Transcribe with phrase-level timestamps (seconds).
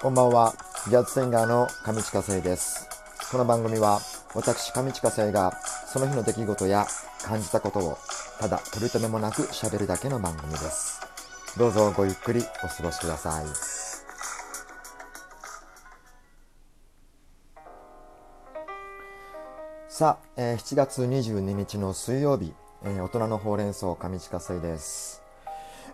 [0.00, 0.54] こんばんは。
[0.88, 2.88] ジャズシンガーの上地下生です。
[3.32, 3.98] この番組は、
[4.32, 5.58] 私上地下生が、
[5.92, 6.86] その日の出来事や
[7.24, 7.98] 感じたことを、
[8.38, 11.00] ただ取り留めもなく喋るだけの番組です。
[11.58, 13.46] どうぞごゆっくりお過ごしください。
[19.88, 22.54] さあ、えー7月22日の水曜日、
[22.84, 25.24] えー大人のほうれん草上地下生です。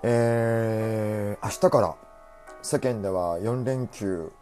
[0.02, 1.96] えー明日から
[2.64, 4.32] 世間では4連休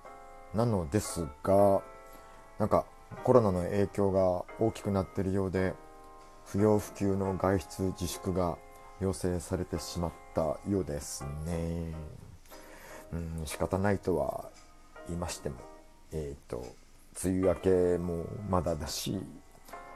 [0.54, 1.82] なのですが、
[2.60, 2.86] なんか
[3.24, 5.74] コロナの影響が大きくなっているようで、
[6.46, 8.58] 不要不急の外出自粛が
[9.00, 11.92] 要請されてしまったようですね。
[13.12, 14.44] うん、仕方ないとは
[15.08, 15.56] 言いましても、
[16.12, 16.64] えっ、と、
[17.24, 19.18] 梅雨明けもまだだし、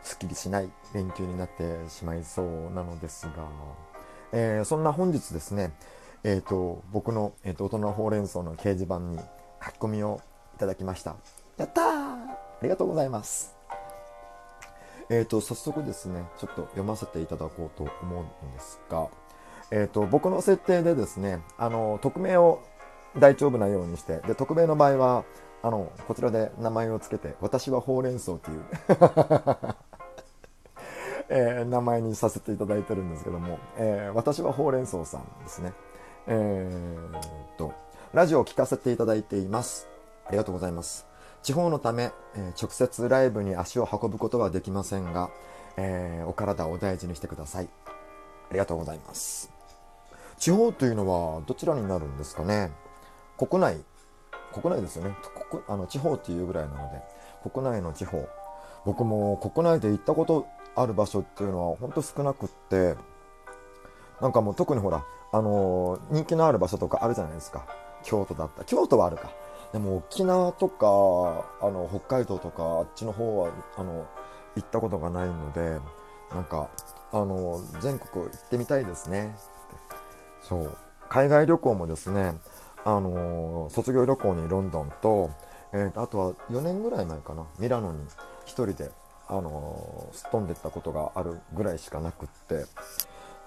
[0.03, 3.47] すっきりしない連休になってしまいそうなのですが、
[4.33, 5.71] えーそんな本日ですね、
[6.25, 9.19] えっ、と、僕の、えー、と大人ほうれん草の掲示板に
[9.65, 10.21] 書き込みを
[10.57, 11.17] いただきました。
[11.57, 13.55] やったーありがとうございます。
[15.09, 19.09] えっ、と、早速ですね、ちょっと読ませていただこうと思うんですが、
[19.71, 22.63] えっ、と、僕の設定でですね、あの、匿名を
[23.19, 25.25] 大丈夫なようにして、で、匿名の場合は、
[25.63, 28.65] あの、こちらで名前をつけて、私はほうれん草という、
[31.29, 35.73] えー名前にさせていただいてるんですけども、えー私はほうれん草さんですね。
[36.29, 37.73] えーっと、
[38.13, 39.87] ラジオを聞かせていただいています。
[40.27, 41.07] ありがとうございます。
[41.43, 45.31] 地方のため、えー直接ライブに足を運ぶことはできませんが、
[45.77, 47.69] えーお体を大事にしてください。
[48.51, 49.53] ありがとうございます。
[50.39, 52.73] 地方というのはどちらになるんですかね？
[53.39, 53.77] 国内、
[54.53, 55.15] 国内ですよね。
[55.51, 57.03] ここあの地方っていうぐらいなので、
[57.49, 58.29] 国内の地方。
[58.85, 62.97] 僕も国内で行ったことある場所っていうのは本当少なくって、
[64.21, 67.67] なんかもう特にほら、あのー人気のある場所とかあるじゃないですか。
[68.03, 68.65] 京都だった。
[68.65, 69.31] 京都はあるか。
[69.73, 70.87] でも沖縄とか、
[71.61, 74.07] あの、北海道とか、あっちの方は、あの、
[74.55, 75.79] 行ったことがないので、
[76.33, 76.69] なんか、
[77.13, 79.37] あの、全国行ってみたいですね。
[80.41, 80.77] そう。
[81.09, 82.35] 海外旅行もですね、
[82.85, 85.31] あの、卒業旅行にロンドンと、
[85.73, 87.99] えーあとは4年ぐらい前かな、ミラノに
[88.45, 88.91] 一人で、
[89.29, 92.65] あの、すっ飛んでったことがあるぐらいしかなくって、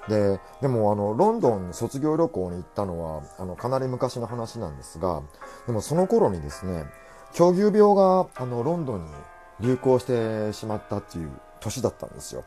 [0.07, 5.21] で、でもあの、ロンドン卒業旅行に行ったのは、あの、かなり昔の話なんですが、
[5.67, 6.85] でもその頃にですね、
[7.33, 9.11] 狂牛病が、あの、ロンドンに
[9.59, 12.43] 流行してしまったっていう年だったんですよ。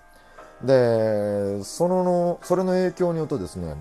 [0.65, 3.75] で、そのの、それの影響によってですね、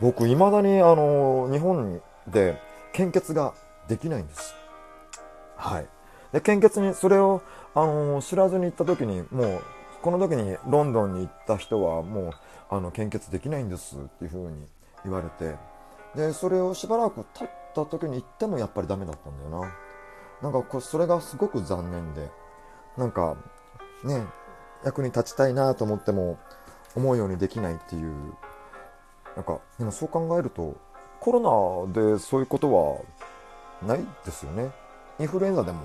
[0.00, 2.60] 僕、未だに、あの、日本で
[2.92, 3.54] 献血が
[3.88, 4.54] できないんです。
[5.56, 5.86] はい。
[6.32, 7.42] で、献血に、それを、
[7.74, 9.62] あの、知らずに行った時に、もう、
[10.04, 12.30] この時にロンドンに行った人は、もう、
[12.68, 14.68] あの、献血できないんですっていう風に
[15.02, 15.56] 言われて、
[16.14, 19.72] で、それをしばらく経った時に行ってもやっぱりダメだったんだよな。
[20.42, 22.30] なんかこ、それがすごく残念で、
[22.98, 23.38] なんか、
[24.04, 24.26] ね、
[24.84, 26.38] 役に立ちたいなと思っても、
[26.94, 28.12] 思うようにできないっていう、
[29.36, 30.76] なんか、でもそう考えると、
[31.18, 33.00] コロナでそういうことは
[33.80, 34.70] ないですよね。
[35.18, 35.80] インフルエンザでも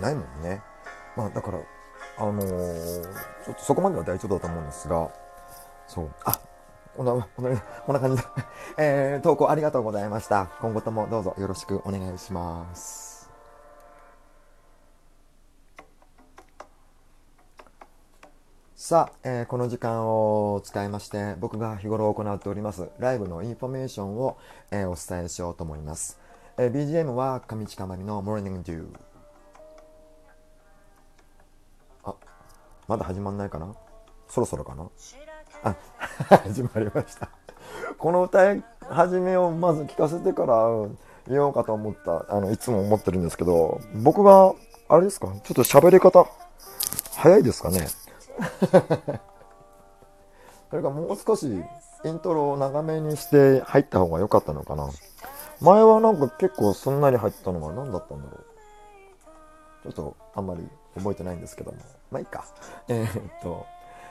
[0.00, 0.62] ないもんね。
[1.16, 1.58] まあだから、
[2.18, 3.02] あのー
[3.44, 5.08] ちょっとそこまでは大丈夫だと思うんですが、
[5.86, 6.10] そう。
[6.24, 6.40] あ、
[6.96, 8.28] こんな、こんな、こんな感じで、
[8.78, 10.48] えー、投稿ありがとうございました。
[10.60, 13.30] 今後ともどうぞよろしくお願いします。
[18.74, 24.36] さあ、えーこの時間を使いまして、僕が日頃行っております、ライブのインフォメーションを、
[24.70, 26.18] えーお伝えしようと思います。
[26.56, 28.86] えー BGM は上地かまりの Morning Dew。
[28.92, 29.15] あ、
[32.88, 33.74] まだ始まんないかな？
[34.28, 34.88] そろそろかな？
[35.64, 35.74] あ、
[36.44, 37.28] 始まりました。
[37.98, 40.66] この歌い始めをまず聞かせてから
[41.28, 44.54] 言おうかと思った、あの、いつも思ってるんですけど、僕が、
[44.88, 45.26] あれですか？
[45.26, 46.26] ちょっと喋り方、
[47.16, 47.88] 早いですかね？
[50.70, 51.64] それかもう少し
[52.04, 54.88] イントロを長めにして入った方が良かったのかな？
[55.60, 58.44] 前はなんか結構すんなり入ったのが何だったんだろう？
[59.84, 61.78] ちょっとあんまり覚えてないんですけども。
[62.10, 62.44] まあいいか。
[62.88, 63.66] えーっと、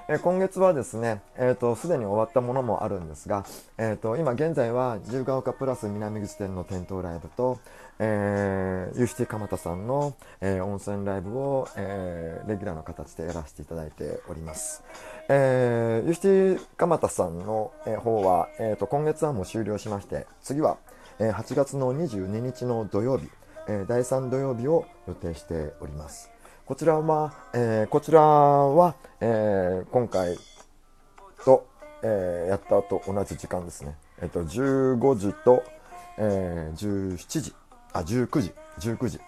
[0.08, 3.44] え今月はですね、えーっと、すでに終わったものもあるんですが、
[3.80, 7.60] えーっと、今現在は自由が丘プラス南口店の店頭ライブと、
[7.98, 14.84] えー、ユーシティ蒲田さんの、えー温泉ライブを、えーレギュラーの形でやらせていただいております。
[15.28, 20.78] えー、ユーシティ蒲田さんの、えー方は、えっと、今月はもう終了しまして、次は、
[21.18, 23.28] えー8月の22日の土曜日、
[23.68, 26.35] え第3土曜日を予定しております。
[26.66, 30.36] こちらは、えーこちらは、えー今回
[31.46, 31.68] と、
[32.02, 33.96] えーやったと同じ時間ですね。
[34.20, 35.64] えっ、と、15時と、
[36.18, 37.54] えー17時
[37.94, 39.20] あ、19時、19時、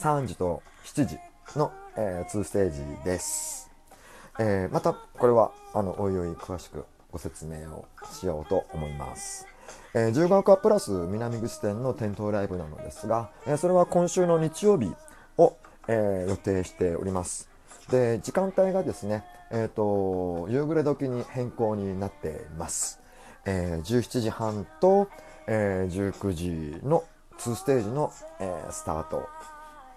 [0.00, 1.18] 3時と7時
[1.56, 3.70] の、えー、2ステージです。
[4.40, 9.46] えーまた、これは、あの、おいおい詳しくご説明をしようと思います。
[9.94, 14.92] えー、自由が丘プラス南口店の店頭ライブなのですが、えーそれは今週の日曜日
[15.38, 15.56] を、
[15.92, 17.48] えー予定しております。
[17.90, 23.00] で、時間帯がですね、えっ、と、夕暮れ時に変更になっています。
[23.44, 25.08] えー17時半と、
[25.48, 27.02] えー19時の
[27.38, 29.26] 2ステージの、えースタート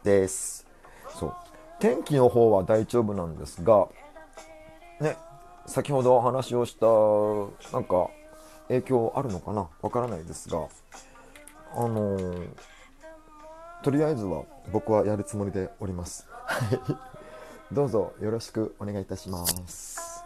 [0.04, 0.66] です。
[1.19, 1.34] そう。
[1.80, 3.88] 天気の方は大丈夫なんですが、
[5.00, 5.16] ね、
[5.68, 6.88] 先ほどお話をした、
[7.72, 8.10] なんか、
[8.68, 9.68] 影響あるのかな？
[9.84, 10.68] わからないですが、
[11.75, 12.48] あのー
[13.83, 16.25] とりあえずは僕はやるつもりでおります。
[16.30, 16.80] はい。
[17.74, 20.24] どうぞよろしくお願いいたします。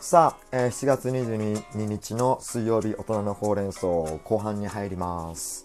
[0.00, 5.64] さあ、えー7月22日の水曜日大人のほうれん草後半に入ります。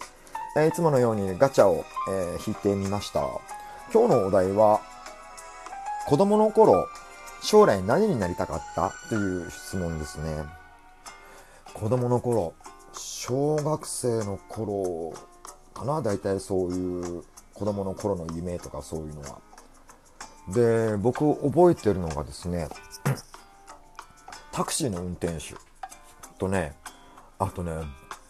[0.56, 3.20] えーいつものようにガチャを、えー引いてみました。
[3.92, 4.80] 今日のお題は、
[6.06, 6.86] 子供の頃、
[7.42, 8.92] 将来何になりたかった？
[9.10, 10.44] という質問ですね。
[11.78, 12.54] 子供の頃、
[12.94, 15.12] 小学生の頃
[15.74, 19.40] かな大体そういう子供の頃の夢とかそういうのは。
[20.48, 22.70] で、僕覚えてるのがですね、
[24.52, 25.54] タクシーの運転手
[26.38, 26.72] とね、
[27.38, 27.72] あとね、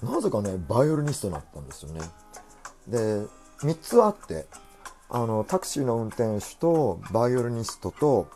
[0.03, 2.01] なぜかね、バイオリニストになったんですよね。
[2.89, 2.99] で、
[3.61, 4.47] 3つあって、
[5.09, 8.27] あの、タクシーの運転手と、バイオリニストと、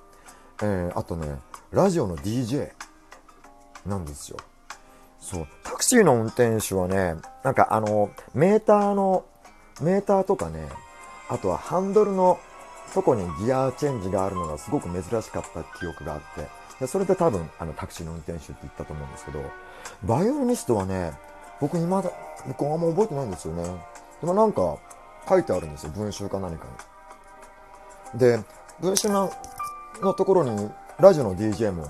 [0.63, 1.41] えーあとね、
[1.73, 2.71] ラジオの DJ
[3.85, 4.37] なんですよ。
[5.21, 7.15] そう、タクシーの運転手はね、
[7.45, 9.25] なんかあの、メーターの、
[9.81, 10.69] メーターとかね、
[11.29, 12.39] あとはハンドルの
[12.93, 16.49] とこにギアチェンジがあるのがすごく珍しかった記憶があって、
[16.81, 19.43] でそれで多分あのタクシーの運転手って言ったと思うんですけど、
[20.05, 21.13] バイオリニストはね、
[21.61, 22.11] 僕今だ、
[22.49, 23.65] 僕あんま覚えてないんですよね。
[24.21, 24.79] でもなんか
[25.29, 26.67] 書いてあるんですよ、文集か何か
[28.15, 28.19] に。
[28.19, 28.43] で、
[28.81, 29.31] 文集の
[30.01, 31.87] のところにラジオの DJ も、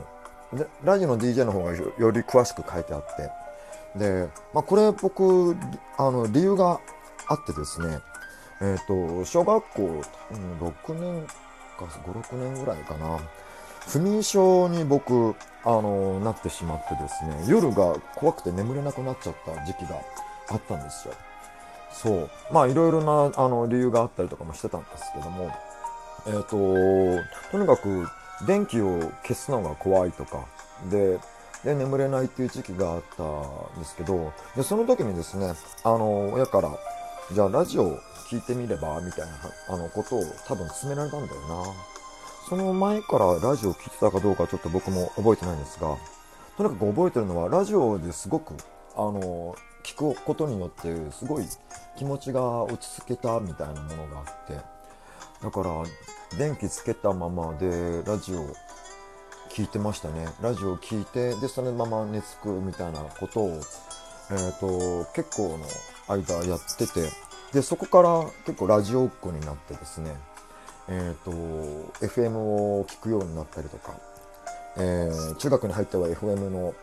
[0.82, 3.30] ラジオの DJ の方がより詳しく書いてあって、
[3.98, 5.56] で、まあ、これ僕、
[5.96, 6.80] あの、理由が
[7.26, 7.98] あってですね、
[8.60, 11.26] えっ、と、小学校、うん6年
[11.78, 13.18] か5、6年ぐらいかな、
[13.88, 20.00] 不眠症に僕、あの、なってしまってですね、夜が怖くて眠れなくなっちゃった時期が
[20.48, 21.14] あったんですよ。
[21.92, 22.30] そう。
[22.52, 25.50] まあ、いろいろな、あの、理由があったりとかもしてたんですけども、
[26.26, 26.50] えっ、と、
[27.50, 28.06] とにかく、
[28.46, 30.46] 電気を消すのが怖いとか、
[30.90, 31.18] で、
[31.64, 35.52] で、眠れないっていう時期があったんですけど、で、その時にですね、
[35.84, 36.70] あの、親から、
[37.32, 37.98] じゃあラジオ
[38.30, 39.32] 聞いてみればみたいな、
[39.68, 41.64] あの、ことを多分勧められたんだよな。
[42.48, 45.96] その前からラジオ聞いてたかどうかちょっと僕も覚えてないんですが、
[46.56, 48.54] とにかく覚えてるのは、ラジオですごく、
[48.96, 49.54] あの、
[49.84, 51.44] 聞くことによって、すごい
[51.96, 54.79] 気持ちが落ち着けたみたいなものがあって、
[55.42, 58.46] だから、電気つけたままでラジオ
[59.50, 60.28] 聞いてましたね。
[60.42, 63.60] ラジオ聞いて、で、そのまま寝つくみたいなことを、
[64.30, 65.66] えっ、と、結構の
[66.08, 67.08] 間やってて、
[67.52, 70.14] で、そこから結構ラジオっ子になってですね、
[70.88, 71.30] えっ、と、
[72.04, 73.94] FM を聞くようになったりとか、
[74.76, 76.74] えー中学に入っては FM の、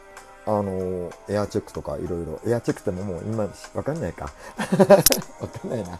[0.48, 4.32] あの、エアチェックとかいろいろ、エアチェックってももう今、わかんないか。
[5.40, 6.00] わかんないな。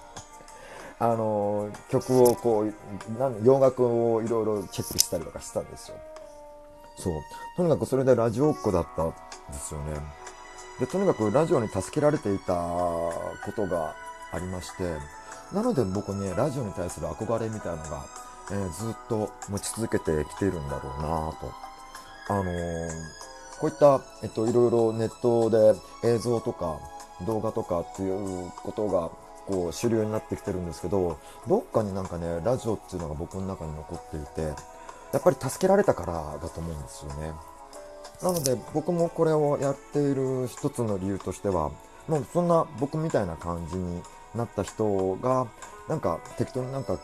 [1.00, 5.98] あの、曲をこう、なん洋楽をいろいろチェックしたりとかしたんですよ。
[6.98, 7.14] そう。
[7.56, 9.14] とにかくそれでラジオっ子だったんで
[9.54, 10.00] すよね。
[10.80, 13.96] で、とにかくラジオに助けられていたことが
[14.32, 14.98] ありまして、
[15.54, 18.06] なので僕ね、ラジオに対する憧れみたいのが、
[18.52, 21.52] えーずっと持ち続けてきているんだろうなと。
[22.30, 22.90] あのー
[23.60, 25.74] こういった、えっと、いろいろネットで
[26.04, 26.80] 映像とか
[27.26, 29.10] 動画とかっていうことが、
[29.48, 34.54] こう、主流になってきてるんですけど、どっかになんかね、ラジオっていうのが僕の中に残っていて、
[35.14, 37.34] やっぱり助けられたからだと思うんですよね。
[38.22, 41.72] なので僕もこれをやっている一つの理由としては、
[42.08, 44.02] もうそんな僕みたいな感じに
[44.36, 45.48] なった人が、
[45.88, 47.00] なんか適当になんか、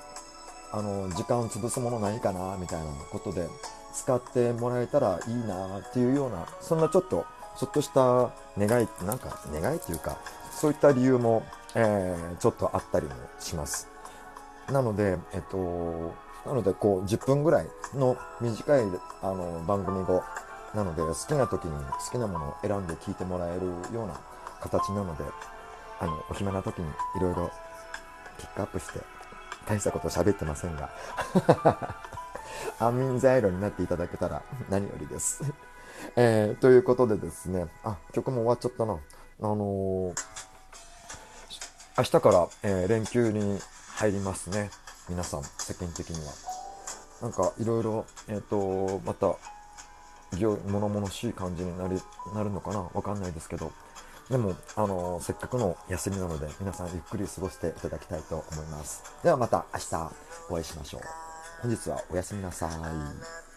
[0.71, 3.47] あの、時間を潰すものないかな、みたいなことで
[3.93, 7.25] 使ってもらえたらいいなっていうような、そんなちょっと、
[7.59, 10.17] ちょっとした願い、なんか願いっていうか、
[10.51, 11.43] そういった理由も、
[11.75, 13.89] えーちょっとあったりもします。
[14.71, 16.13] なので、えっと、
[16.45, 18.83] なので、こう、10分ぐらいの短い、
[19.21, 20.23] あの、番組後、
[20.73, 24.19] なので、好きな時に好きなものを選んで聞いてもらえるような
[24.61, 25.23] 形なので、
[25.99, 27.51] あの、お暇な時にいろいろ
[28.37, 28.99] ピックアップして、
[29.65, 30.89] 大したこと喋ってませんが、
[32.79, 35.43] 安眠材料になっていただけたら何よりです。
[36.15, 38.93] えー、ということでですね、あ、曲も終わっちゃったな。
[38.93, 38.97] あ
[39.41, 40.15] のー、
[41.95, 43.59] 明日から、えー、連休に
[43.95, 44.71] 入りますね。
[45.09, 46.33] 皆さん、世間的には。
[47.21, 49.35] なんか、いろいろ、えっ、と、また、
[50.67, 52.01] 物々しい感じになり
[52.33, 52.89] なるのかな？
[52.95, 53.71] わかんないですけど。
[54.27, 59.03] でも、あのせっかくの休みなので、皆さんゆっくり過ごしていただきたいと思います。
[59.21, 60.11] ではまた明日
[60.49, 61.01] お会いしましょう。
[61.61, 63.52] 本日はおやすみなさい。